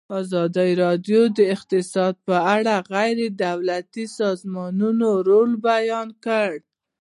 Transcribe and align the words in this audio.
ازادي 0.19 0.69
راډیو 0.83 1.21
د 1.37 1.39
اقتصاد 1.55 2.13
په 2.27 2.35
اړه 2.55 2.73
د 2.79 2.83
غیر 2.93 3.17
دولتي 3.45 4.05
سازمانونو 4.19 5.07
رول 5.29 5.51
بیان 5.69 6.07
کړی. 6.25 6.59